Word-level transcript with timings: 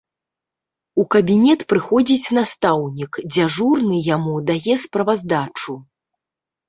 У 1.01 1.03
кабінет 1.15 1.65
прыходзіць 1.73 2.33
настаўнік, 2.39 3.11
дзяжурны 3.35 4.03
яму 4.15 4.33
дае 4.51 4.75
справаздачу. 4.89 5.73